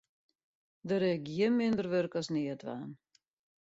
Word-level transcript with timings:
Der 0.87 1.03
is 1.11 1.21
gjin 1.27 1.55
minder 1.59 1.87
wurk 1.93 2.13
as 2.19 2.27
neatdwaan. 2.33 2.91